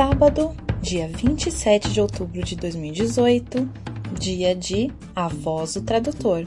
[0.00, 3.68] sábado, dia 27 de outubro de 2018,
[4.18, 6.44] dia de A Voz do Tradutor,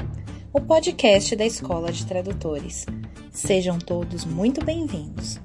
[0.51, 2.87] o podcast da Escola de Tradutores.
[3.31, 5.39] Sejam todos muito bem-vindos.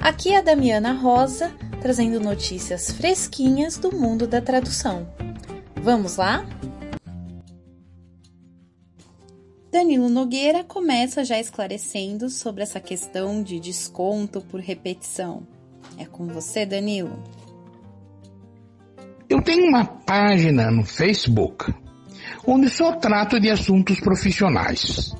[0.00, 5.12] Aqui é a Damiana Rosa, trazendo notícias fresquinhas do mundo da tradução.
[5.82, 6.46] Vamos lá?
[9.72, 15.44] Danilo Nogueira começa já esclarecendo sobre essa questão de desconto por repetição.
[16.02, 17.16] É com você, Danilo.
[19.30, 21.72] Eu tenho uma página no Facebook
[22.44, 25.14] onde só trato de assuntos profissionais.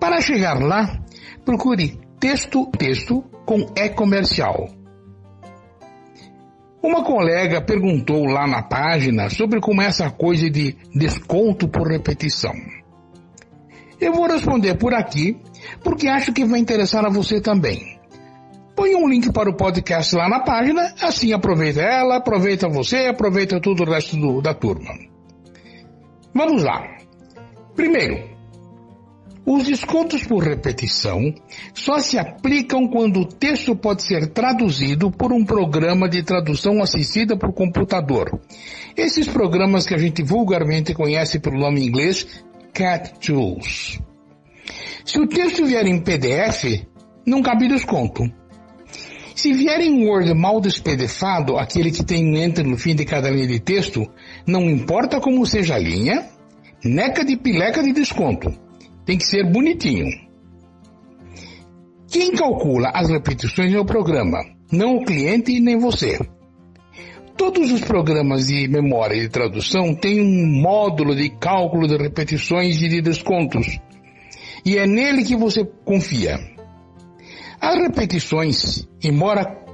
[0.00, 1.02] Para chegar lá,
[1.44, 4.70] procure texto texto com E comercial.
[6.82, 12.54] Uma colega perguntou lá na página sobre como é essa coisa de desconto por repetição.
[14.00, 15.38] Eu vou responder por aqui,
[15.84, 17.95] porque acho que vai interessar a você também.
[18.76, 23.58] Põe um link para o podcast lá na página, assim aproveita ela, aproveita você, aproveita
[23.58, 24.92] todo o resto do, da turma.
[26.34, 26.86] Vamos lá.
[27.74, 28.36] Primeiro,
[29.46, 31.34] os descontos por repetição
[31.72, 37.34] só se aplicam quando o texto pode ser traduzido por um programa de tradução assistida
[37.34, 38.40] por computador.
[38.94, 44.00] Esses programas que a gente vulgarmente conhece pelo nome inglês Cat Tools.
[45.04, 46.84] Se o texto vier em PDF,
[47.24, 48.30] não cabe desconto.
[49.36, 53.46] Se vier em Word mal despedefado, aquele que tem enter no fim de cada linha
[53.46, 54.10] de texto,
[54.46, 56.26] não importa como seja a linha,
[56.82, 58.50] neca de pileca de desconto.
[59.04, 60.06] Tem que ser bonitinho.
[62.08, 64.38] Quem calcula as repetições é o programa,
[64.72, 66.18] não o cliente nem você.
[67.36, 72.80] Todos os programas de memória e de tradução têm um módulo de cálculo de repetições
[72.80, 73.78] e de descontos.
[74.64, 76.55] E é nele que você confia.
[77.60, 79.64] As repetições, embora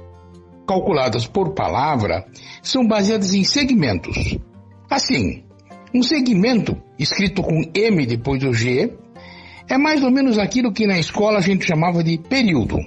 [0.67, 2.25] calculadas por palavra,
[2.61, 4.37] são baseadas em segmentos.
[4.89, 5.43] Assim,
[5.93, 8.93] um segmento, escrito com M depois do G,
[9.69, 12.77] é mais ou menos aquilo que na escola a gente chamava de período.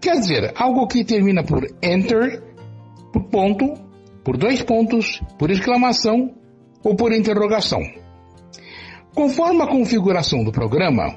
[0.00, 2.42] Quer dizer, algo que termina por enter,
[3.12, 3.74] por ponto,
[4.24, 6.34] por dois pontos, por exclamação
[6.82, 7.80] ou por interrogação.
[9.14, 11.14] Conforme a configuração do programa,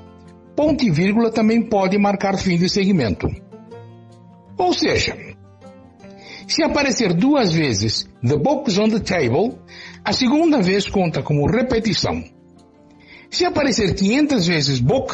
[0.56, 3.28] ponto e vírgula também pode marcar fim de segmento.
[4.58, 5.16] Ou seja,
[6.48, 9.58] se aparecer duas vezes the book's on the table,
[10.04, 12.24] a segunda vez conta como repetição.
[13.30, 15.14] Se aparecer 500 vezes book,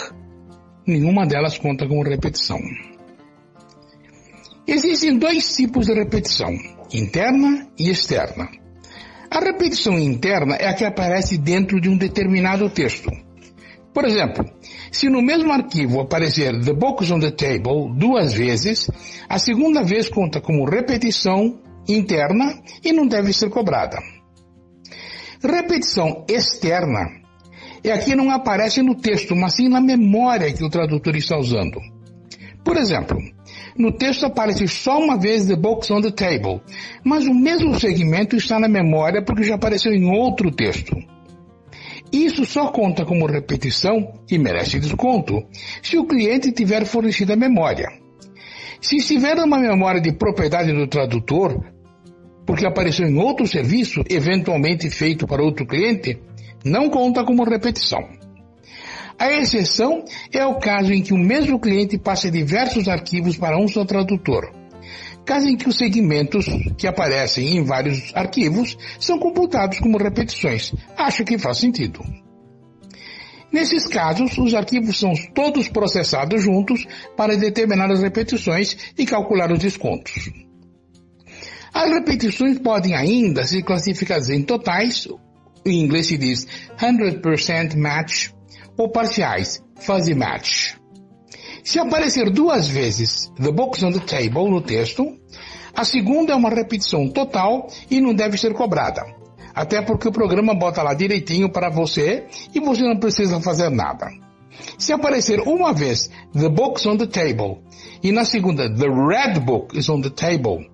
[0.85, 2.59] nenhuma delas conta como repetição.
[4.67, 6.55] Existem dois tipos de repetição,
[6.93, 8.47] interna e externa.
[9.29, 13.09] A repetição interna é a que aparece dentro de um determinado texto.
[13.93, 14.45] Por exemplo,
[14.89, 18.89] se no mesmo arquivo aparecer The Books on the Table duas vezes,
[19.27, 23.99] a segunda vez conta como repetição interna e não deve ser cobrada.
[25.43, 27.21] Repetição externa
[27.83, 31.37] é a que não aparece no texto, mas sim na memória que o tradutor está
[31.37, 31.81] usando.
[32.63, 33.17] Por exemplo,
[33.75, 36.61] no texto aparece só uma vez The Books on the Table,
[37.03, 40.95] mas o mesmo segmento está na memória porque já apareceu em outro texto.
[42.11, 45.45] Isso só conta como repetição e merece desconto
[45.81, 47.87] se o cliente tiver fornecido a memória.
[48.81, 51.63] Se estiver numa memória de propriedade do tradutor,
[52.45, 56.19] porque apareceu em outro serviço, eventualmente feito para outro cliente,
[56.65, 58.01] não conta como repetição.
[59.17, 63.67] A exceção é o caso em que o mesmo cliente passa diversos arquivos para um
[63.67, 64.60] só tradutor
[65.25, 66.45] caso em que os segmentos
[66.77, 70.73] que aparecem em vários arquivos são computados como repetições.
[70.97, 72.03] Acho que faz sentido.
[73.51, 76.85] Nesses casos, os arquivos são todos processados juntos
[77.17, 80.31] para determinar as repetições e calcular os descontos.
[81.73, 85.07] As repetições podem ainda ser classificadas em totais,
[85.65, 88.29] em inglês se diz 100% match,
[88.77, 90.80] ou parciais, fuzzy match.
[91.63, 95.17] Se aparecer duas vezes the books on the table no texto,
[95.75, 99.03] a segunda é uma repetição total e não deve ser cobrada.
[99.53, 104.09] Até porque o programa bota lá direitinho para você e você não precisa fazer nada.
[104.77, 107.59] Se aparecer uma vez the books on the table
[108.03, 110.69] e na segunda the red book is on the table,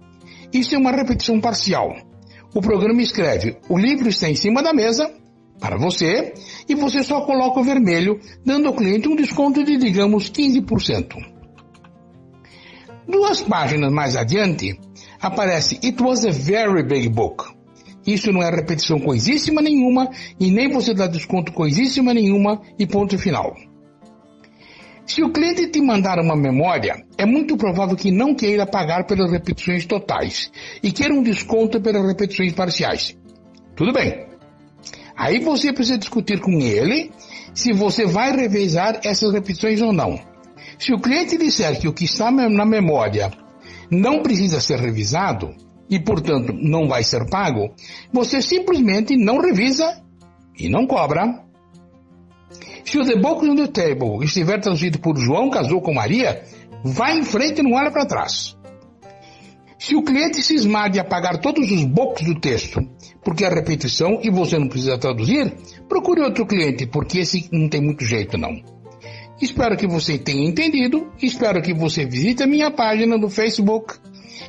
[0.54, 1.96] isso é uma repetição parcial.
[2.54, 5.12] O programa escreve o livro está em cima da mesa
[5.60, 6.34] para você
[6.68, 11.16] e você só coloca o vermelho, dando ao cliente um desconto de, digamos, 15%.
[13.08, 14.80] Duas páginas mais adiante,
[15.22, 17.46] aparece It was a very big book.
[18.06, 20.10] Isso não é repetição coisíssima nenhuma
[20.40, 23.56] e nem você dá desconto coisíssima nenhuma e ponto final.
[25.06, 29.32] Se o cliente te mandar uma memória, é muito provável que não queira pagar pelas
[29.32, 30.52] repetições totais
[30.84, 33.18] e queira um desconto pelas repetições parciais.
[33.76, 34.28] Tudo bem.
[35.18, 37.12] Aí você precisa discutir com ele
[37.54, 40.20] se você vai revezar essas repetições ou não.
[40.78, 43.32] Se o cliente disser que o que está na memória
[43.90, 45.56] não precisa ser revisado
[45.90, 47.74] e, portanto, não vai ser pago,
[48.12, 50.04] você simplesmente não revisa
[50.58, 51.44] e não cobra.
[52.86, 56.44] Se o The Book on the Table estiver traduzido por João casou com Maria,
[56.84, 58.57] vá em frente e não olha para trás.
[59.80, 62.82] Se o cliente cismar de apagar todos os bocos do texto,
[63.24, 65.54] porque é repetição e você não precisa traduzir,
[65.88, 68.56] procure outro cliente, porque esse não tem muito jeito não.
[69.40, 73.94] Espero que você tenha entendido, espero que você visite a minha página no Facebook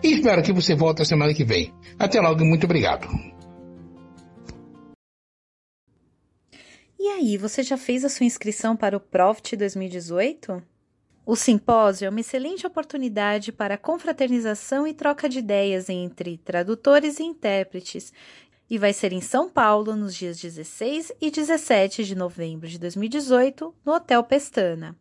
[0.03, 1.73] e espero que você volte a semana que vem.
[1.99, 3.07] Até logo e muito obrigado.
[6.99, 10.63] E aí, você já fez a sua inscrição para o Profit 2018?
[11.29, 17.23] O simpósio é uma excelente oportunidade para confraternização e troca de ideias entre tradutores e
[17.23, 18.15] intérpretes,
[18.71, 23.75] e vai ser em São Paulo nos dias 16 e 17 de novembro de 2018,
[23.85, 24.97] no Hotel Pestana.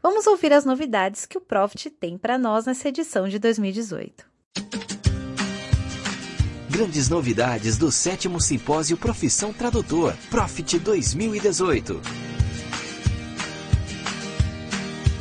[0.00, 4.24] Vamos ouvir as novidades que o Profit tem para nós nessa edição de 2018.
[6.70, 12.27] Grandes novidades do sétimo simpósio Profissão Tradutor, Profit 2018.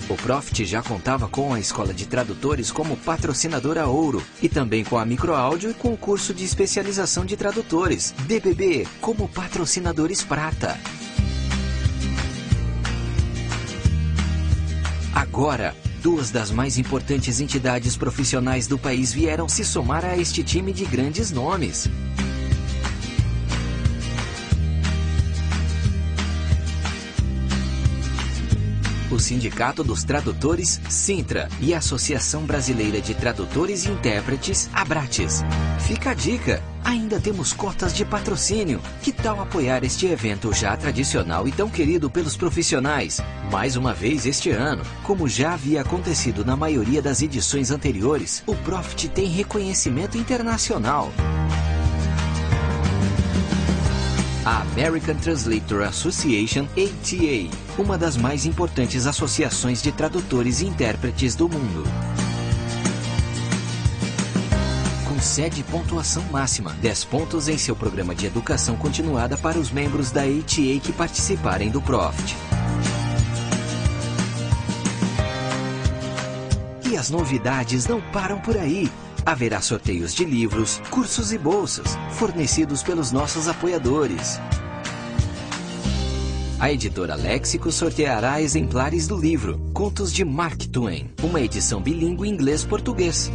[0.09, 4.97] O Profit já contava com a Escola de Tradutores como patrocinadora ouro e também com
[4.97, 10.79] a Microáudio e com o curso de especialização de tradutores, DBB, como patrocinadores prata.
[15.13, 20.71] Agora, duas das mais importantes entidades profissionais do país vieram se somar a este time
[20.71, 21.89] de grandes nomes.
[29.11, 35.43] O Sindicato dos Tradutores, Sintra, e a Associação Brasileira de Tradutores e Intérpretes, Abrates.
[35.79, 36.61] Fica a dica!
[36.83, 38.81] Ainda temos cotas de patrocínio.
[39.01, 43.19] Que tal apoiar este evento já tradicional e tão querido pelos profissionais?
[43.51, 48.55] Mais uma vez este ano, como já havia acontecido na maioria das edições anteriores, o
[48.55, 51.11] Profit tem reconhecimento internacional.
[54.47, 61.49] A American Translator Association, ATA, uma das mais importantes associações de tradutores e intérpretes do
[61.49, 61.83] mundo.
[65.05, 69.69] Com sede e pontuação máxima, 10 pontos em seu programa de educação continuada para os
[69.69, 72.33] membros da ATA que participarem do Profit.
[76.89, 78.89] E as novidades não param por aí.
[79.27, 84.39] Haverá sorteios de livros, cursos e bolsas, fornecidos pelos nossos apoiadores.
[86.57, 93.29] A editora Léxico sorteará exemplares do livro Contos de Mark Twain, uma edição bilíngue inglês-português.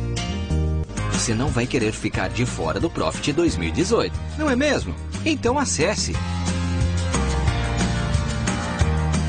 [1.12, 4.94] Você não vai querer ficar de fora do Profit 2018, não é mesmo?
[5.26, 6.14] Então acesse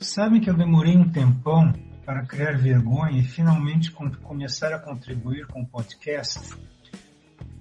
[0.00, 1.72] Sabem que eu demorei um tempão
[2.04, 6.40] para criar vergonha e finalmente começar a contribuir com o podcast?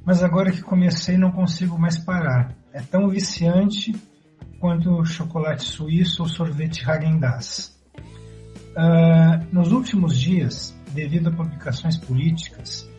[0.03, 2.56] Mas agora que comecei não consigo mais parar.
[2.74, 3.94] É tão viciante
[4.60, 7.77] quanto chocolate suíço ou sorvete Häagen-Dazs.
[8.70, 12.89] Uh, nos últimos dias, devido a publicações políticas,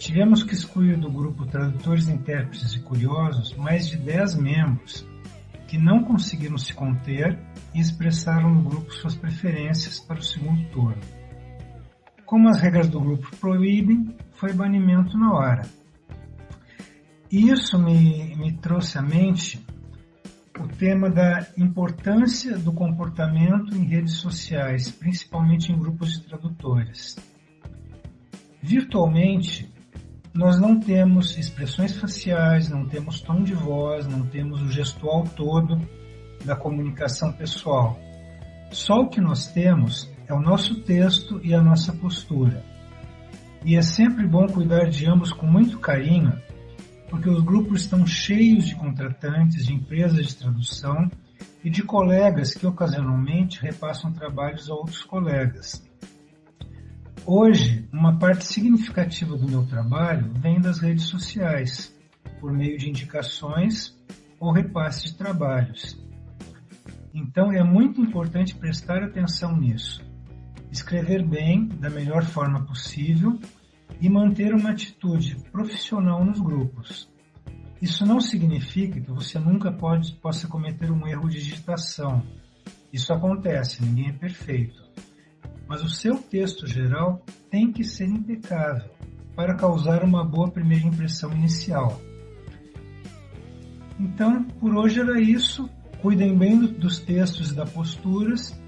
[0.00, 5.06] Tivemos que excluir do grupo Tradutores, Intérpretes e Curiosos mais de 10 membros
[5.68, 7.38] que não conseguiram se conter
[7.74, 11.02] e expressaram no grupo suas preferências para o segundo turno.
[12.24, 15.68] Como as regras do grupo proíbem, foi banimento na hora.
[17.30, 19.62] Isso me, me trouxe à mente
[20.58, 27.18] o tema da importância do comportamento em redes sociais, principalmente em grupos de tradutores.
[28.62, 29.70] Virtualmente,
[30.32, 35.80] nós não temos expressões faciais, não temos tom de voz, não temos o gestual todo
[36.44, 37.98] da comunicação pessoal.
[38.70, 42.64] Só o que nós temos é o nosso texto e a nossa postura.
[43.64, 46.40] E é sempre bom cuidar de ambos com muito carinho,
[47.08, 51.10] porque os grupos estão cheios de contratantes, de empresas de tradução
[51.64, 55.89] e de colegas que ocasionalmente repassam trabalhos a outros colegas.
[57.26, 61.94] Hoje, uma parte significativa do meu trabalho vem das redes sociais,
[62.40, 63.94] por meio de indicações
[64.38, 66.02] ou repasse de trabalhos.
[67.12, 70.02] Então é muito importante prestar atenção nisso.
[70.72, 73.38] Escrever bem, da melhor forma possível
[74.00, 77.08] e manter uma atitude profissional nos grupos.
[77.82, 82.22] Isso não significa que você nunca pode, possa cometer um erro de digitação.
[82.92, 84.80] Isso acontece, ninguém é perfeito.
[85.70, 88.90] Mas o seu texto geral tem que ser impecável
[89.36, 92.02] para causar uma boa primeira impressão inicial.
[93.96, 95.70] Então, por hoje era isso.
[96.02, 98.60] Cuidem bem dos textos e das posturas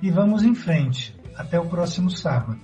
[0.00, 1.14] e vamos em frente.
[1.36, 2.58] Até o próximo sábado.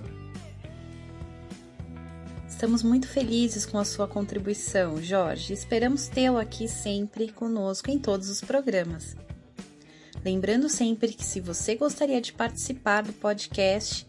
[2.47, 5.53] Estamos muito felizes com a sua contribuição, Jorge.
[5.53, 9.15] Esperamos tê-lo aqui sempre conosco em todos os programas.
[10.27, 14.05] Lembrando sempre que se você gostaria de participar do podcast,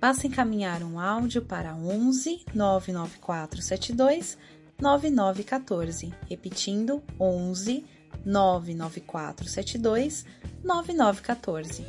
[0.00, 4.38] basta encaminhar um áudio para 11 99472
[4.80, 7.84] 9914, repetindo 11
[8.24, 10.24] 99472
[10.62, 11.84] 9914.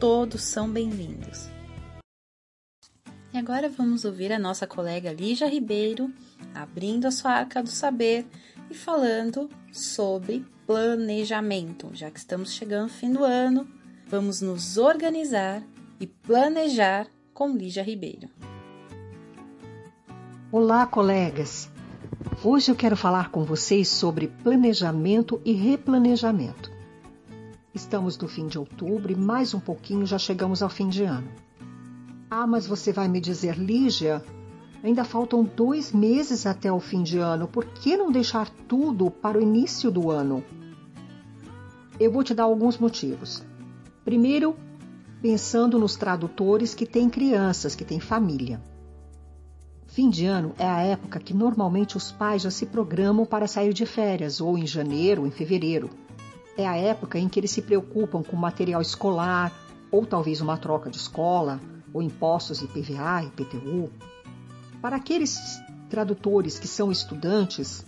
[0.00, 1.48] Todos são bem-vindos.
[3.32, 6.12] E agora vamos ouvir a nossa colega Lígia Ribeiro
[6.52, 8.26] abrindo a sua arca do saber
[8.70, 11.90] e falando sobre planejamento.
[11.92, 13.68] Já que estamos chegando ao fim do ano,
[14.06, 15.62] vamos nos organizar
[16.00, 18.28] e planejar com Lígia Ribeiro.
[20.50, 21.68] Olá, colegas!
[22.42, 26.70] Hoje eu quero falar com vocês sobre planejamento e replanejamento.
[27.74, 31.28] Estamos no fim de outubro e mais um pouquinho já chegamos ao fim de ano.
[32.30, 34.22] Ah, mas você vai me dizer, Lígia,
[34.84, 39.38] ainda faltam dois meses até o fim de ano, por que não deixar tudo para
[39.38, 40.44] o início do ano?
[41.98, 43.42] Eu vou te dar alguns motivos.
[44.04, 44.54] Primeiro,
[45.22, 48.60] pensando nos tradutores que têm crianças, que têm família.
[49.86, 53.72] Fim de ano é a época que normalmente os pais já se programam para sair
[53.72, 55.88] de férias, ou em janeiro ou em fevereiro.
[56.58, 59.50] É a época em que eles se preocupam com material escolar,
[59.90, 61.58] ou talvez uma troca de escola,
[61.92, 63.90] ou impostos IPVA IPTU.
[64.84, 67.86] Para aqueles tradutores que são estudantes,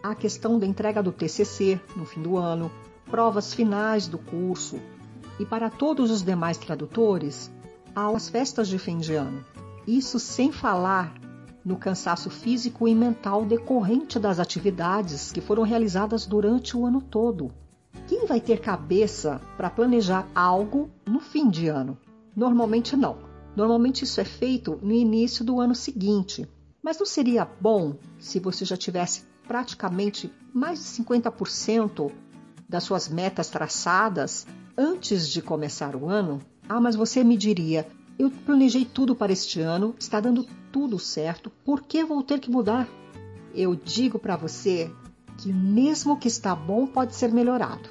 [0.00, 2.70] a questão da entrega do TCC no fim do ano,
[3.06, 4.78] provas finais do curso,
[5.40, 7.50] e para todos os demais tradutores,
[7.96, 9.44] há as festas de fim de ano.
[9.88, 11.14] Isso sem falar
[11.64, 17.50] no cansaço físico e mental decorrente das atividades que foram realizadas durante o ano todo.
[18.06, 21.98] Quem vai ter cabeça para planejar algo no fim de ano?
[22.36, 23.27] Normalmente não.
[23.58, 26.46] Normalmente isso é feito no início do ano seguinte.
[26.80, 32.12] Mas não seria bom se você já tivesse praticamente mais de 50%
[32.68, 34.46] das suas metas traçadas
[34.76, 36.40] antes de começar o ano?
[36.68, 37.84] Ah, mas você me diria,
[38.16, 42.52] eu planejei tudo para este ano, está dando tudo certo, por que vou ter que
[42.52, 42.88] mudar?
[43.52, 44.88] Eu digo para você
[45.36, 47.90] que mesmo que está bom pode ser melhorado.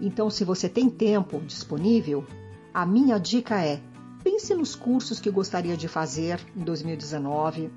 [0.00, 2.26] Então, se você tem tempo disponível,
[2.74, 3.80] a minha dica é:
[4.26, 7.70] pense nos cursos que gostaria de fazer em 2019,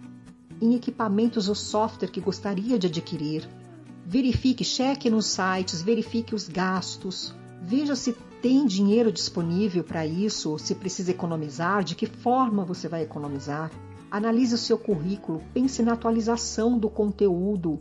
[0.59, 3.47] em equipamentos ou software que gostaria de adquirir.
[4.03, 10.73] Verifique, cheque nos sites, verifique os gastos, veja se tem dinheiro disponível para isso, se
[10.73, 13.69] precisa economizar, de que forma você vai economizar.
[14.09, 17.79] Analise o seu currículo, pense na atualização do conteúdo,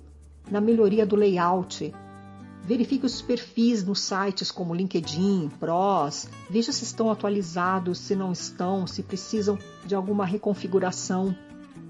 [0.50, 1.90] na melhoria do layout.
[2.68, 8.86] Verifique os perfis nos sites como LinkedIn, Pros, veja se estão atualizados, se não estão,
[8.86, 11.34] se precisam de alguma reconfiguração.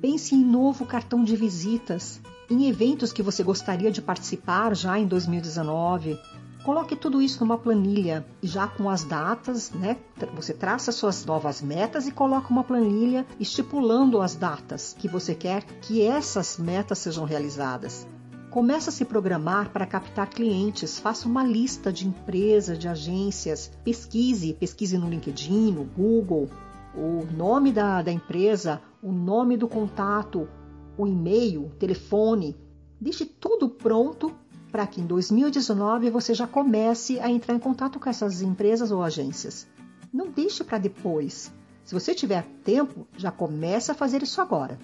[0.01, 5.05] Pense em novo cartão de visitas, em eventos que você gostaria de participar já em
[5.05, 6.17] 2019
[6.65, 9.97] Coloque tudo isso numa planilha, já com as datas, né?
[10.35, 15.63] Você traça suas novas metas e coloca uma planilha estipulando as datas que você quer
[15.81, 18.07] que essas metas sejam realizadas.
[18.51, 24.55] Comece a se programar para captar clientes, faça uma lista de empresas, de agências, pesquise,
[24.55, 26.49] pesquise no LinkedIn, no Google,
[26.95, 30.49] o nome da, da empresa, o nome do contato,
[30.97, 32.57] o e-mail, telefone.
[32.99, 34.35] Deixe tudo pronto
[34.73, 39.03] para que em 2019 você já comece a entrar em contato com essas empresas ou
[39.03, 39.67] agências.
[40.11, 41.53] Não deixe para depois.
[41.85, 44.79] Se você tiver tempo, já comece a fazer isso agora.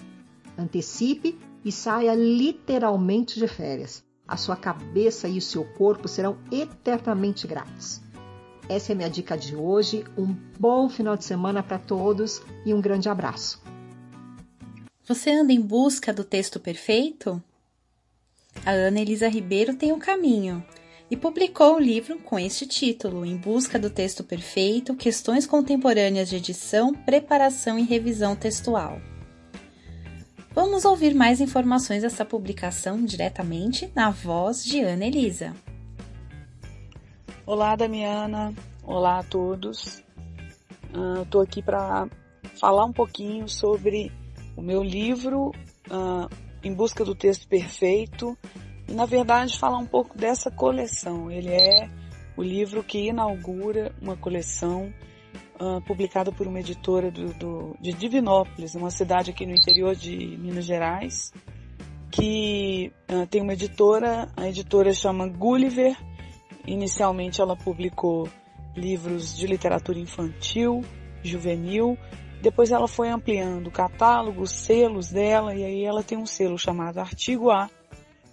[0.58, 4.04] Antecipe e saia literalmente de férias.
[4.26, 8.02] A sua cabeça e o seu corpo serão eternamente grátis.
[8.68, 10.04] Essa é minha dica de hoje.
[10.16, 13.62] Um bom final de semana para todos e um grande abraço.
[15.06, 17.42] Você anda em busca do texto perfeito?
[18.64, 20.64] a Ana Elisa Ribeiro tem um caminho
[21.10, 26.36] e publicou um livro com este título, Em Busca do Texto Perfeito, Questões Contemporâneas de
[26.36, 29.00] Edição, Preparação e Revisão Textual.
[30.54, 35.52] Vamos ouvir mais informações dessa publicação diretamente na voz de Ana Elisa.
[37.44, 38.54] Olá, Damiana.
[38.84, 40.04] Olá a todos.
[40.94, 42.08] Uh, Estou aqui para
[42.60, 44.12] falar um pouquinho sobre
[44.56, 45.48] o meu livro
[45.90, 46.30] uh,
[46.62, 48.38] Em Busca do Texto Perfeito
[48.86, 51.32] e, na verdade, falar um pouco dessa coleção.
[51.32, 51.90] Ele é
[52.36, 54.94] o livro que inaugura uma coleção
[55.60, 60.16] uh, publicada por uma editora do, do, de Divinópolis, uma cidade aqui no interior de
[60.38, 61.32] Minas Gerais,
[62.10, 65.96] que uh, tem uma editora, a editora chama Gulliver
[66.66, 68.28] Inicialmente ela publicou
[68.74, 70.82] livros de literatura infantil,
[71.22, 71.98] juvenil,
[72.40, 76.58] depois ela foi ampliando o catálogo, os selos dela, e aí ela tem um selo
[76.58, 77.70] chamado Artigo A,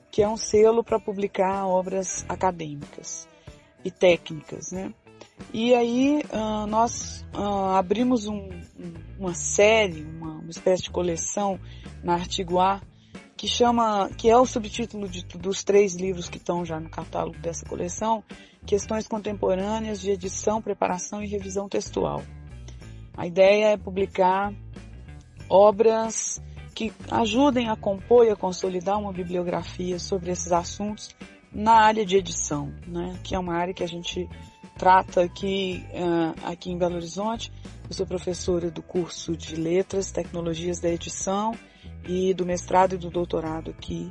[0.10, 3.28] que é um selo para publicar obras acadêmicas
[3.84, 4.94] e técnicas, né?
[5.54, 8.50] E aí uh, nós uh, abrimos um,
[9.20, 11.60] uma série, uma, uma espécie de coleção
[12.04, 12.82] na Artigo A,
[13.36, 17.40] que chama, que é o subtítulo de, dos três livros que estão já no catálogo
[17.40, 18.24] dessa coleção,
[18.66, 22.22] Questões Contemporâneas de Edição, Preparação e Revisão Textual.
[23.18, 24.54] A ideia é publicar
[25.50, 26.42] obras
[26.74, 31.16] que ajudem a compor e a consolidar uma bibliografia sobre esses assuntos
[31.52, 33.20] na área de edição, né?
[33.24, 34.30] que é uma área que a gente
[34.82, 37.54] trata aqui, uh, aqui em Belo Horizonte.
[37.88, 41.52] Eu sou professora do curso de Letras, Tecnologias da Edição
[42.08, 44.10] e do mestrado e do doutorado aqui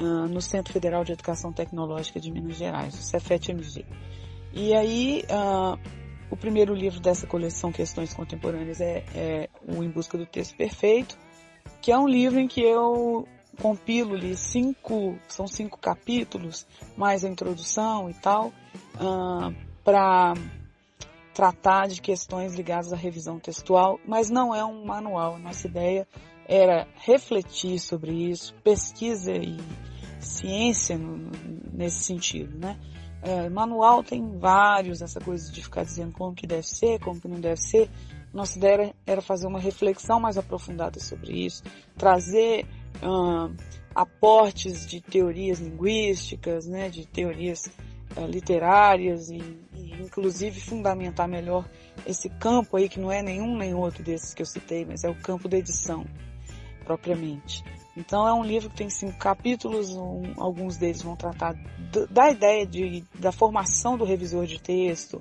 [0.00, 3.86] uh, no Centro Federal de Educação Tecnológica de Minas Gerais, o Cefet-MG.
[4.52, 5.78] E aí, uh,
[6.28, 11.16] o primeiro livro dessa coleção Questões Contemporâneas é, é o Em Busca do Texto Perfeito,
[11.80, 13.28] que é um livro em que eu
[13.62, 18.48] compilo ali cinco, são cinco capítulos, mais a introdução e tal,
[18.96, 20.34] uh, para
[21.34, 25.38] tratar de questões ligadas à revisão textual, mas não é um manual.
[25.38, 26.06] Nossa ideia
[26.46, 29.56] era refletir sobre isso, pesquisa e
[30.18, 30.98] ciência
[31.72, 32.78] nesse sentido, né?
[33.22, 37.28] É, manual tem vários, essa coisa de ficar dizendo como que deve ser, como que
[37.28, 37.88] não deve ser.
[38.32, 41.62] Nossa ideia era, fazer uma reflexão mais aprofundada sobre isso,
[41.96, 42.66] trazer
[43.94, 47.66] aportes de teorias linguísticas, né, de teorias
[48.16, 49.38] uh, literárias e,
[49.98, 51.68] inclusive fundamentar melhor
[52.06, 55.08] esse campo aí que não é nenhum nem outro desses que eu citei, mas é
[55.08, 56.04] o campo da edição
[56.84, 57.62] propriamente.
[57.96, 61.54] Então é um livro que tem cinco capítulos, um, alguns deles vão tratar
[62.10, 65.20] da ideia de, da formação do revisor de texto,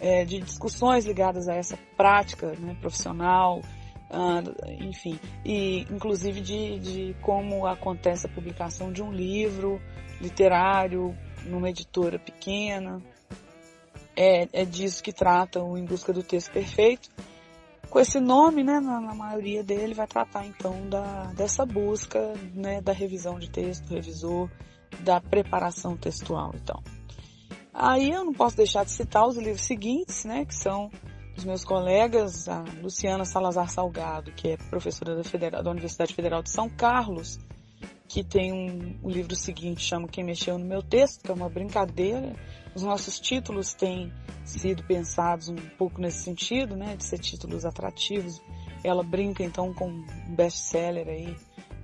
[0.00, 3.60] é, de discussões ligadas a essa prática né, profissional,
[4.10, 9.80] uh, enfim, e inclusive de, de como acontece a publicação de um livro
[10.20, 13.02] literário numa editora pequena.
[14.16, 17.10] É, é disso que trata o Em Busca do Texto Perfeito
[17.94, 22.80] com esse nome, né, na, na, maioria dele, vai tratar então da, dessa busca, né,
[22.80, 24.50] da revisão de texto, revisor,
[24.98, 26.82] da preparação textual, então.
[27.72, 30.90] Aí eu não posso deixar de citar os livros seguintes, né, que são
[31.36, 36.42] dos meus colegas, a Luciana Salazar Salgado, que é professora da, Federal, da Universidade Federal
[36.42, 37.38] de São Carlos,
[38.08, 41.48] que tem um, o livro seguinte, chama Quem Mexeu no Meu Texto, que é uma
[41.48, 42.34] brincadeira
[42.74, 44.12] os nossos títulos têm
[44.44, 48.42] sido pensados um pouco nesse sentido, né, de ser títulos atrativos.
[48.82, 51.36] Ela brinca então com um best-seller aí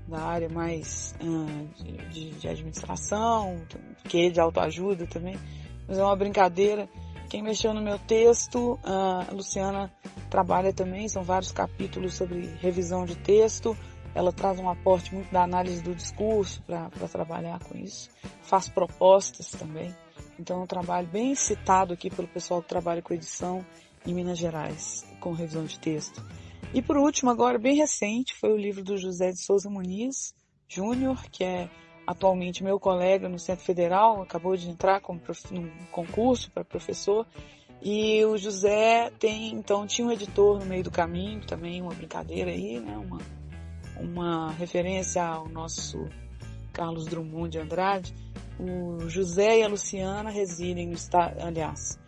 [0.06, 3.62] da área mais uh, de, de, administração,
[4.08, 5.38] que é de autoajuda também,
[5.86, 6.88] mas é uma brincadeira.
[7.28, 9.92] Quem mexeu no meu texto, uh, a Luciana
[10.28, 13.76] trabalha também, são vários capítulos sobre revisão de texto.
[14.12, 18.10] Ela traz um aporte muito da análise do discurso para trabalhar com isso.
[18.42, 19.94] Faz propostas também.
[20.40, 23.64] Então é um trabalho bem citado aqui pelo pessoal que trabalha com edição
[24.06, 26.24] em Minas Gerais, com revisão de texto.
[26.72, 30.34] E por último, agora bem recente, foi o livro do José de Souza Muniz
[30.66, 31.68] Júnior, que é
[32.06, 37.26] atualmente meu colega no Centro Federal, acabou de entrar como num concurso para professor.
[37.82, 42.50] E o José tem, então, tinha um editor no meio do caminho, também uma brincadeira
[42.50, 42.96] aí, né?
[42.96, 43.18] Uma,
[43.96, 46.08] uma referência ao nosso
[46.72, 48.14] Carlos Drummond de Andrade
[48.60, 51.98] o José e a Luciana residem no estado, aliás,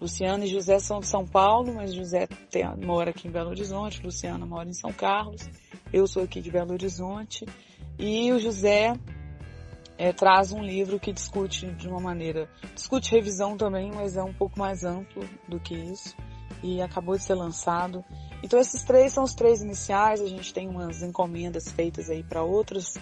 [0.00, 4.02] Luciana e José são de São Paulo, mas José tem, mora aqui em Belo Horizonte,
[4.02, 5.48] Luciana mora em São Carlos,
[5.92, 7.46] eu sou aqui de Belo Horizonte,
[7.98, 8.94] e o José
[9.98, 14.32] é, traz um livro que discute de uma maneira, discute revisão também, mas é um
[14.32, 16.16] pouco mais amplo do que isso,
[16.62, 18.04] e acabou de ser lançado.
[18.42, 22.42] Então esses três são os três iniciais, a gente tem umas encomendas feitas aí para
[22.42, 22.94] outros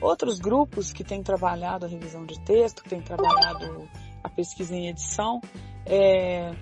[0.00, 3.88] outros grupos que têm trabalhado a revisão de texto, que têm trabalhado
[4.22, 5.40] a pesquisa em edição,
[5.86, 6.52] é,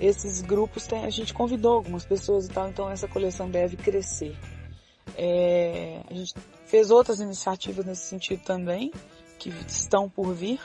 [0.00, 4.36] esses grupos tem, a gente convidou algumas pessoas e tal, então essa coleção deve crescer.
[5.16, 6.34] É, a gente
[6.66, 8.90] fez outras iniciativas nesse sentido também,
[9.38, 10.60] que estão por vir.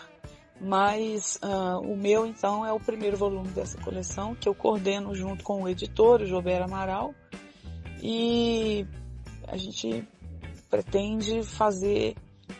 [0.60, 5.44] mas uh, o meu então é o primeiro volume dessa coleção que eu coordeno junto
[5.44, 7.14] com o editor, o Jober Amaral,
[8.02, 8.86] e
[9.48, 10.08] a gente
[10.70, 12.16] pretende fazer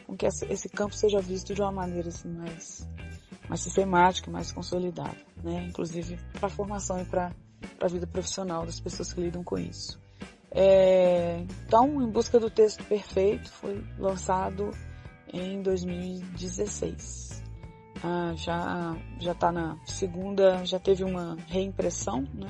[0.06, 2.88] com que esse campo seja visto de uma maneira assim, mais,
[3.48, 5.66] mais sistemática, mais consolidada, né?
[5.68, 7.32] inclusive para a formação e para
[7.82, 10.00] a vida profissional das pessoas que lidam com isso.
[10.52, 14.72] É, então, Em Busca do Texto Perfeito foi lançado
[15.32, 17.44] em 2016.
[18.04, 22.48] Ah, já já está na segunda, já teve uma reimpressão, né?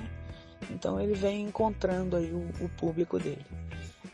[0.70, 3.46] Então ele vem encontrando aí o, o público dele.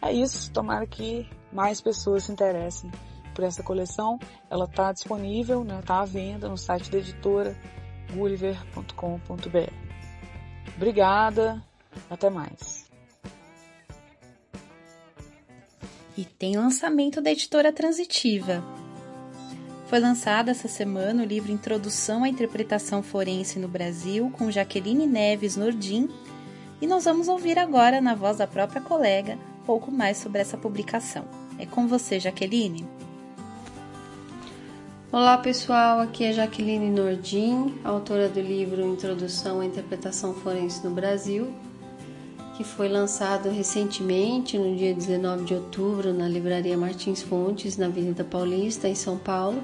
[0.04, 2.92] É isso, tomara que mais pessoas se interessem
[3.34, 4.20] por essa coleção.
[4.50, 7.56] Ela está disponível, está né, tá à venda no site da editora
[8.14, 9.74] gulliver.com.br.
[10.76, 11.64] Obrigada,
[12.10, 12.92] até mais.
[16.18, 18.62] E tem lançamento da editora Transitiva.
[19.88, 25.56] Foi lançado essa semana o livro Introdução à Interpretação Forense no Brasil, com Jaqueline Neves
[25.56, 26.10] Nordim,
[26.82, 31.26] e nós vamos ouvir agora, na voz da própria colega, pouco mais sobre essa publicação.
[31.58, 32.86] É com você, Jaqueline.
[35.12, 41.54] Olá pessoal, aqui é Jaqueline Nordim, autora do livro Introdução à Interpretação Forense no Brasil,
[42.58, 48.24] que foi lançado recentemente, no dia 19 de outubro, na Livraria Martins Fontes, na Avenida
[48.24, 49.64] Paulista, em São Paulo.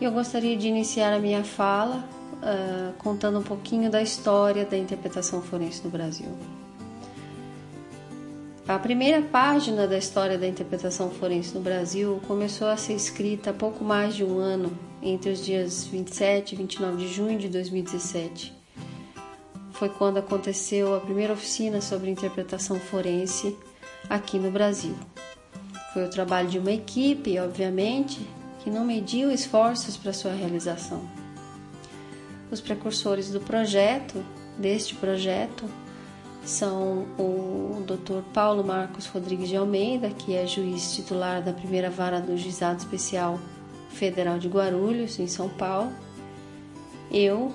[0.00, 4.78] E eu gostaria de iniciar a minha fala uh, contando um pouquinho da história da
[4.78, 6.28] interpretação forense no Brasil.
[8.66, 13.52] A primeira página da história da interpretação forense no Brasil começou a ser escrita há
[13.52, 14.72] pouco mais de um ano,
[15.02, 18.54] entre os dias 27 e 29 de junho de 2017.
[19.72, 23.54] Foi quando aconteceu a primeira oficina sobre interpretação forense
[24.08, 24.96] aqui no Brasil.
[25.92, 28.26] Foi o trabalho de uma equipe, obviamente,
[28.60, 31.02] que não mediu esforços para sua realização.
[32.50, 34.24] Os precursores do projeto,
[34.56, 35.68] deste projeto,
[36.44, 38.22] são o Dr.
[38.32, 43.38] Paulo Marcos Rodrigues de Almeida, que é juiz titular da primeira vara do Juizado Especial
[43.90, 45.92] Federal de Guarulhos, em São Paulo,
[47.10, 47.52] eu,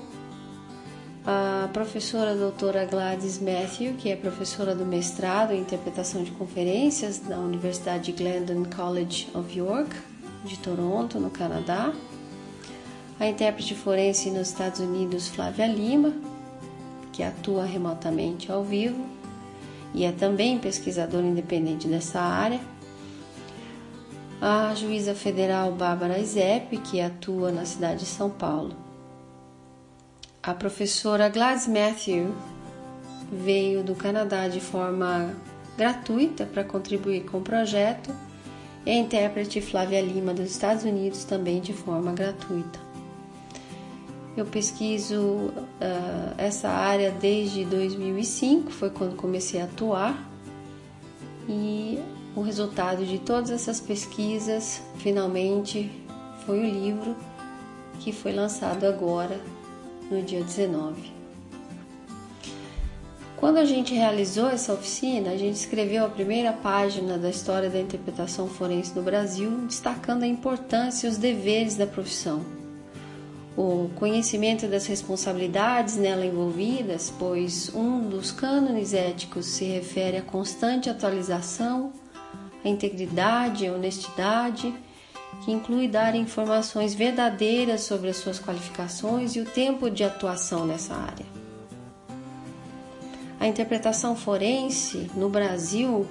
[1.25, 7.37] a professora doutora Gladys Matthew, que é professora do mestrado em interpretação de conferências da
[7.37, 9.93] Universidade Glendon College of York,
[10.45, 11.93] de Toronto, no Canadá,
[13.19, 16.13] a intérprete forense nos Estados Unidos Flávia Lima,
[17.19, 19.05] que atua remotamente ao vivo
[19.93, 22.61] e é também pesquisadora independente dessa área.
[24.39, 28.73] A juíza federal Bárbara Izep, que atua na cidade de São Paulo.
[30.41, 32.33] A professora Gladys Matthew
[33.29, 35.35] veio do Canadá de forma
[35.77, 38.15] gratuita para contribuir com o projeto
[38.85, 42.88] e a intérprete Flávia Lima dos Estados Unidos também de forma gratuita.
[44.39, 50.31] Eu pesquiso uh, essa área desde 2005, foi quando comecei a atuar,
[51.45, 51.99] e
[52.33, 55.91] o resultado de todas essas pesquisas finalmente
[56.45, 57.17] foi o livro
[57.99, 59.41] que foi lançado agora
[60.09, 61.11] no dia 19.
[63.35, 67.81] Quando a gente realizou essa oficina, a gente escreveu a primeira página da história da
[67.81, 72.57] interpretação forense no Brasil, destacando a importância e os deveres da profissão
[73.59, 80.89] o conhecimento das responsabilidades nela envolvidas, pois um dos cânones éticos se refere à constante
[80.89, 81.91] atualização,
[82.63, 84.73] à integridade, à honestidade,
[85.43, 90.95] que inclui dar informações verdadeiras sobre as suas qualificações e o tempo de atuação nessa
[90.95, 91.25] área.
[93.41, 96.07] A interpretação forense no Brasil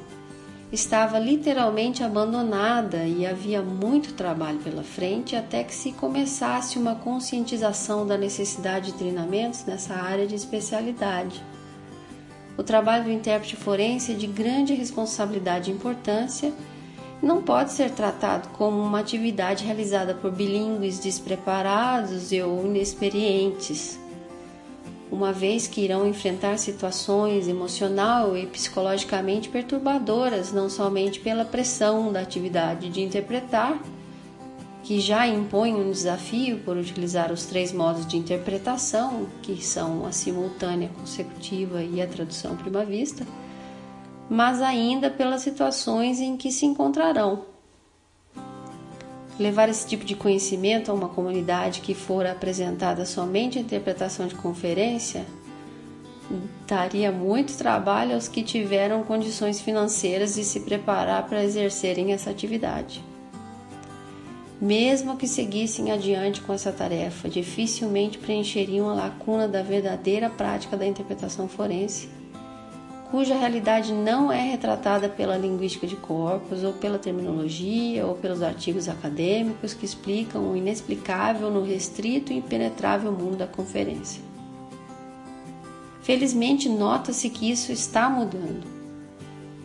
[0.70, 8.06] estava literalmente abandonada e havia muito trabalho pela frente até que se começasse uma conscientização
[8.06, 11.42] da necessidade de treinamentos nessa área de especialidade.
[12.56, 16.52] O trabalho do intérprete forense é de grande responsabilidade e importância
[17.22, 23.98] e não pode ser tratado como uma atividade realizada por bilíngues despreparados ou inexperientes
[25.10, 32.20] uma vez que irão enfrentar situações emocional e psicologicamente perturbadoras, não somente pela pressão da
[32.20, 33.80] atividade de interpretar,
[34.82, 40.12] que já impõe um desafio por utilizar os três modos de interpretação, que são a
[40.12, 43.26] simultânea, consecutiva e a tradução prima vista,
[44.30, 47.44] mas ainda pelas situações em que se encontrarão,
[49.38, 54.34] Levar esse tipo de conhecimento a uma comunidade que for apresentada somente a interpretação de
[54.34, 55.24] conferência
[56.66, 63.02] daria muito trabalho aos que tiveram condições financeiras de se preparar para exercerem essa atividade.
[64.60, 70.84] Mesmo que seguissem adiante com essa tarefa, dificilmente preencheriam a lacuna da verdadeira prática da
[70.84, 72.08] interpretação forense,
[73.10, 78.88] cuja realidade não é retratada pela linguística de corpos, ou pela terminologia, ou pelos artigos
[78.88, 84.22] acadêmicos que explicam o inexplicável no restrito e impenetrável mundo da conferência.
[86.02, 88.78] Felizmente, nota-se que isso está mudando.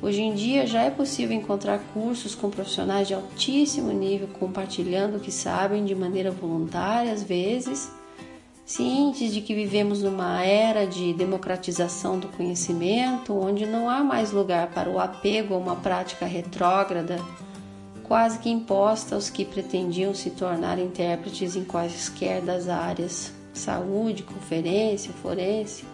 [0.02, 5.20] Hoje em dia já é possível encontrar cursos com profissionais de altíssimo nível compartilhando o
[5.20, 7.90] que sabem de maneira voluntária, às vezes,
[8.66, 14.72] cientes de que vivemos numa era de democratização do conhecimento, onde não há mais lugar
[14.72, 17.20] para o apego a uma prática retrógrada,
[18.04, 25.14] quase que imposta aos que pretendiam se tornar intérpretes em quaisquer das áreas saúde, conferência,
[25.22, 25.86] forense.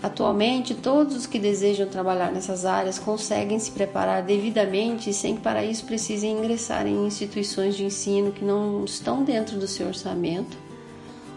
[0.00, 5.64] Atualmente, todos os que desejam trabalhar nessas áreas conseguem se preparar devidamente sem que para
[5.64, 10.56] isso precisem ingressar em instituições de ensino que não estão dentro do seu orçamento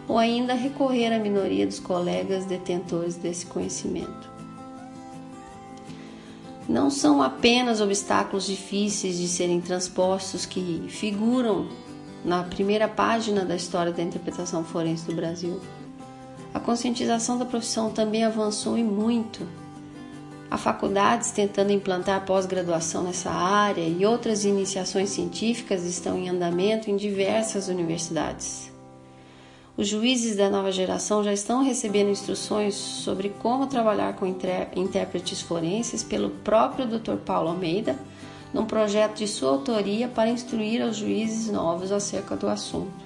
[0.07, 4.29] ou ainda recorrer à minoria dos colegas detentores desse conhecimento.
[6.67, 11.67] Não são apenas obstáculos difíceis de serem transpostos que figuram
[12.23, 15.61] na primeira página da história da interpretação forense do Brasil
[16.55, 19.45] a conscientização da profissão também avançou e muito.
[20.49, 26.95] Há faculdades tentando implantar pós-graduação nessa área e outras iniciações científicas estão em andamento em
[26.95, 28.71] diversas universidades.
[29.77, 36.01] Os juízes da nova geração já estão recebendo instruções sobre como trabalhar com intérpretes forenses
[36.01, 37.17] pelo próprio Dr.
[37.25, 37.99] Paulo Almeida,
[38.53, 43.03] num projeto de sua autoria para instruir aos juízes novos acerca do assunto.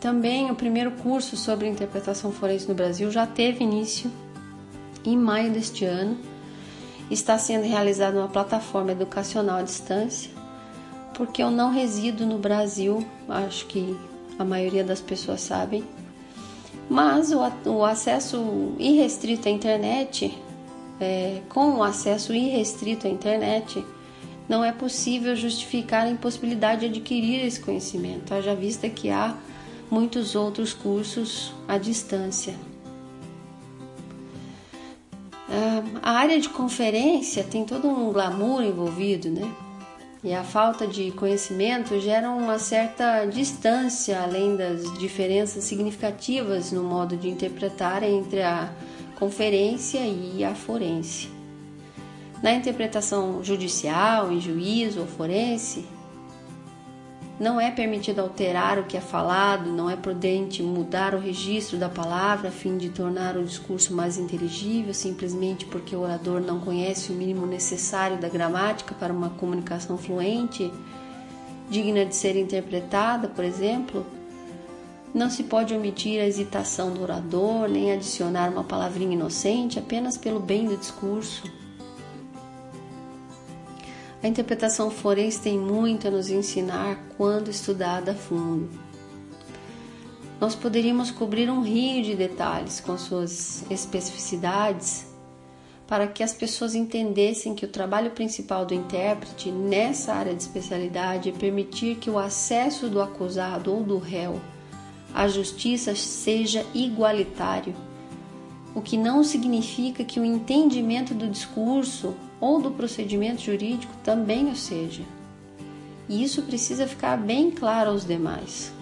[0.00, 4.10] Também o primeiro curso sobre interpretação forense no Brasil já teve início
[5.04, 6.18] em maio deste ano.
[7.08, 10.32] Está sendo realizado numa plataforma educacional à distância,
[11.14, 13.96] porque eu não resido no Brasil, acho que
[14.38, 15.84] a maioria das pessoas sabem.
[16.88, 20.36] Mas o, o acesso irrestrito à internet,
[21.00, 23.84] é, com o acesso irrestrito à internet,
[24.48, 29.34] não é possível justificar a impossibilidade de adquirir esse conhecimento, haja vista que há
[29.90, 32.54] muitos outros cursos à distância.
[35.48, 39.50] Ah, a área de conferência tem todo um glamour envolvido, né?
[40.24, 47.16] E a falta de conhecimento gera uma certa distância, além das diferenças significativas no modo
[47.16, 48.72] de interpretar entre a
[49.18, 51.28] conferência e a forense.
[52.42, 55.86] Na interpretação judicial, em juízo ou forense,
[57.38, 61.88] não é permitido alterar o que é falado, não é prudente mudar o registro da
[61.88, 67.12] palavra a fim de tornar o discurso mais inteligível, simplesmente porque o orador não conhece
[67.12, 70.72] o mínimo necessário da gramática para uma comunicação fluente,
[71.68, 74.06] digna de ser interpretada, por exemplo.
[75.12, 80.40] Não se pode omitir a hesitação do orador, nem adicionar uma palavrinha inocente apenas pelo
[80.40, 81.42] bem do discurso.
[84.22, 88.68] A interpretação forense tem muito a nos ensinar quando estudada a fundo.
[90.40, 95.06] Nós poderíamos cobrir um rio de detalhes com suas especificidades
[95.86, 101.28] para que as pessoas entendessem que o trabalho principal do intérprete nessa área de especialidade
[101.28, 104.40] é permitir que o acesso do acusado ou do réu
[105.14, 107.74] à justiça seja igualitário,
[108.74, 114.56] o que não significa que o entendimento do discurso ou do procedimento jurídico também o
[114.56, 115.02] seja.
[116.08, 118.72] E isso precisa ficar bem claro aos demais.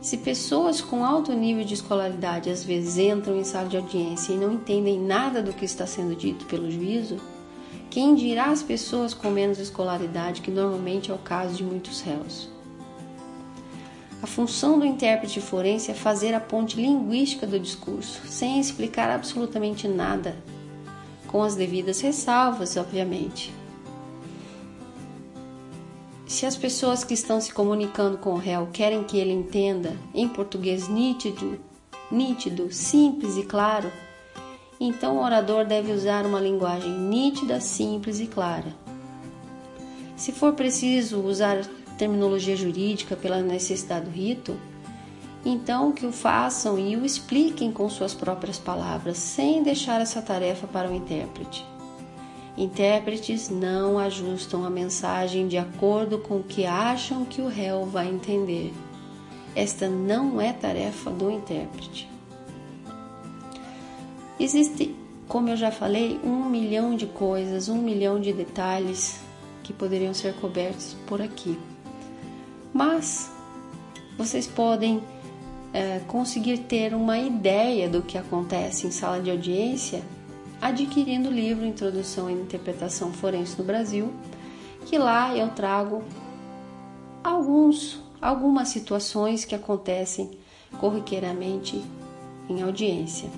[0.00, 4.36] Se pessoas com alto nível de escolaridade às vezes entram em sala de audiência e
[4.36, 7.18] não entendem nada do que está sendo dito pelo juízo,
[7.90, 12.48] quem dirá as pessoas com menos escolaridade, que normalmente é o caso de muitos réus?
[14.22, 19.88] A função do intérprete forense é fazer a ponte linguística do discurso, sem explicar absolutamente
[19.88, 20.36] nada,
[21.30, 23.54] com as devidas ressalvas, obviamente.
[26.26, 30.28] Se as pessoas que estão se comunicando com o réu querem que ele entenda em
[30.28, 31.60] português nítido,
[32.10, 33.92] nítido, simples e claro,
[34.80, 38.74] então o orador deve usar uma linguagem nítida, simples e clara.
[40.16, 41.64] Se for preciso usar
[41.96, 44.56] terminologia jurídica pela necessidade do rito,
[45.44, 50.66] então, que o façam e o expliquem com suas próprias palavras, sem deixar essa tarefa
[50.66, 51.64] para o intérprete.
[52.58, 58.08] Intérpretes não ajustam a mensagem de acordo com o que acham que o réu vai
[58.08, 58.74] entender.
[59.54, 62.08] Esta não é tarefa do intérprete.
[64.38, 64.94] Existe,
[65.26, 69.20] como eu já falei, um milhão de coisas, um milhão de detalhes
[69.62, 71.58] que poderiam ser cobertos por aqui.
[72.74, 73.30] Mas
[74.18, 75.02] vocês podem
[75.72, 80.02] é, conseguir ter uma ideia do que acontece em sala de audiência
[80.60, 84.12] adquirindo o livro Introdução à Interpretação Forense no Brasil,
[84.84, 86.02] que lá eu trago
[87.24, 90.30] alguns, algumas situações que acontecem
[90.78, 91.82] corriqueiramente
[92.48, 93.30] em audiência.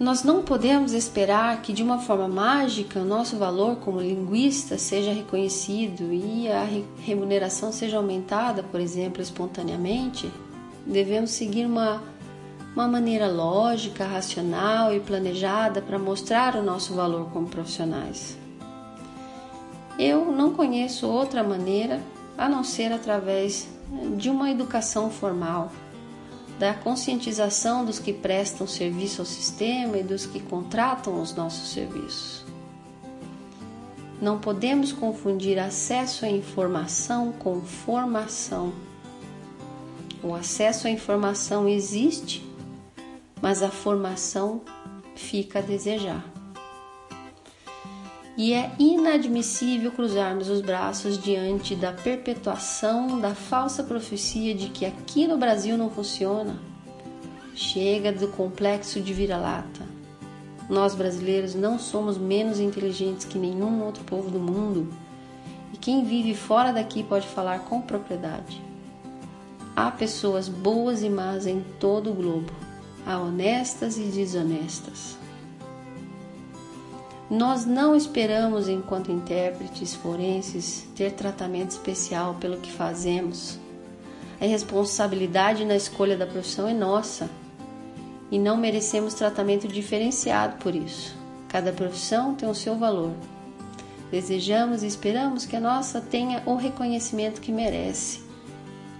[0.00, 5.12] Nós não podemos esperar que de uma forma mágica o nosso valor como linguista seja
[5.12, 6.66] reconhecido e a
[7.04, 10.32] remuneração seja aumentada, por exemplo, espontaneamente.
[10.86, 12.02] Devemos seguir uma,
[12.74, 18.38] uma maneira lógica, racional e planejada para mostrar o nosso valor como profissionais.
[19.98, 22.00] Eu não conheço outra maneira
[22.38, 23.68] a não ser através
[24.16, 25.70] de uma educação formal
[26.60, 32.44] da conscientização dos que prestam serviço ao sistema e dos que contratam os nossos serviços.
[34.20, 38.74] Não podemos confundir acesso à informação com formação.
[40.22, 42.46] O acesso à informação existe,
[43.40, 44.60] mas a formação
[45.16, 46.22] fica a desejar.
[48.42, 55.26] E é inadmissível cruzarmos os braços diante da perpetuação da falsa profecia de que aqui
[55.26, 56.58] no Brasil não funciona.
[57.54, 59.84] Chega do complexo de vira-lata.
[60.70, 64.90] Nós brasileiros não somos menos inteligentes que nenhum outro povo do mundo,
[65.74, 68.58] e quem vive fora daqui pode falar com propriedade.
[69.76, 72.50] Há pessoas boas e más em todo o globo,
[73.06, 75.19] há honestas e desonestas.
[77.30, 83.56] Nós não esperamos, enquanto intérpretes forenses, ter tratamento especial pelo que fazemos.
[84.40, 87.30] A responsabilidade na escolha da profissão é nossa
[88.32, 91.16] e não merecemos tratamento diferenciado por isso.
[91.46, 93.12] Cada profissão tem o seu valor.
[94.10, 98.22] Desejamos e esperamos que a nossa tenha o reconhecimento que merece.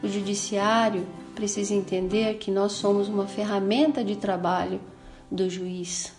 [0.05, 4.81] O judiciário precisa entender que nós somos uma ferramenta de trabalho
[5.29, 6.13] do juiz.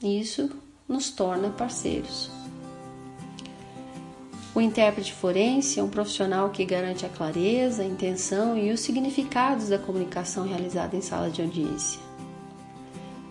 [0.00, 0.48] Isso
[0.88, 2.30] nos torna parceiros.
[4.54, 9.68] O intérprete forense é um profissional que garante a clareza, a intenção e os significados
[9.68, 12.00] da comunicação realizada em sala de audiência.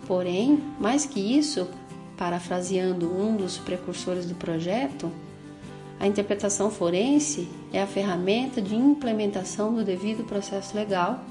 [0.06, 1.68] Porém, mais que isso,
[2.16, 5.10] parafraseando um dos precursores do projeto,
[5.98, 11.24] a interpretação forense é a ferramenta de implementação do devido processo legal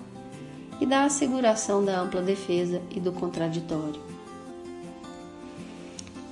[0.81, 4.14] e da asseguração da ampla defesa e do contraditório.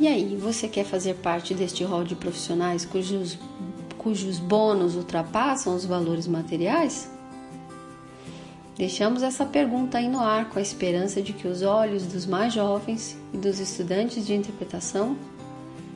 [0.03, 3.39] E aí, você quer fazer parte deste rol de profissionais cujos,
[3.97, 7.09] cujos bônus ultrapassam os valores materiais?
[8.75, 12.53] Deixamos essa pergunta aí no ar com a esperança de que os olhos dos mais
[12.53, 15.15] jovens e dos estudantes de interpretação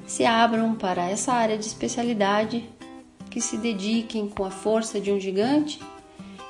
[0.05, 2.63] se abram para essa área de especialidade,
[3.29, 5.81] que se dediquem com a força de um gigante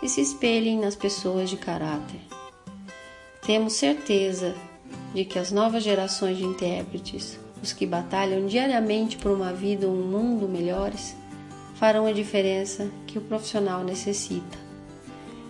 [0.04, 2.22] e se espelhem nas pessoas de caráter.
[3.42, 4.54] Temos certeza
[5.12, 9.94] de que as novas gerações de intérpretes os que batalham diariamente por uma vida ou
[9.94, 11.16] um mundo melhores,
[11.76, 14.58] farão a diferença que o profissional necessita.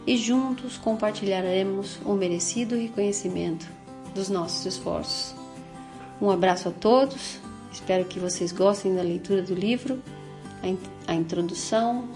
[0.05, 3.67] E juntos compartilharemos o merecido reconhecimento
[4.13, 5.35] dos nossos esforços.
[6.21, 7.39] Um abraço a todos,
[7.71, 10.01] espero que vocês gostem da leitura do livro,
[11.07, 12.07] a introdução,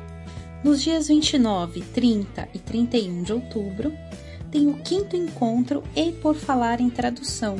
[0.65, 3.93] Nos dias 29, 30 e 31 de outubro,
[4.51, 7.57] tem o quinto encontro E por Falar em Tradução,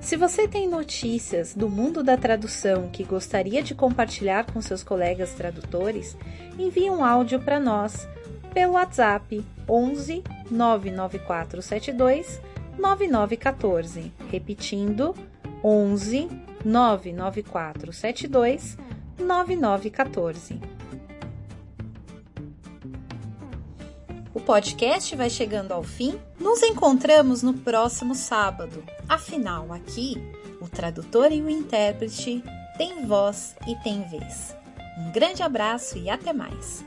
[0.00, 5.34] Se você tem notícias do mundo da tradução que gostaria de compartilhar com seus colegas
[5.34, 6.16] tradutores,
[6.58, 8.08] envie um áudio para nós
[8.54, 12.40] pelo WhatsApp 11 99472
[12.78, 15.14] 9914, repetindo
[15.62, 16.28] 11
[16.64, 18.78] 99472
[19.18, 20.58] 9914.
[24.32, 26.16] O podcast vai chegando ao fim.
[26.38, 28.84] Nos encontramos no próximo sábado.
[29.08, 30.16] Afinal, aqui,
[30.60, 32.44] o tradutor e o intérprete
[32.78, 34.56] têm voz e têm vez.
[34.96, 36.84] Um grande abraço e até mais!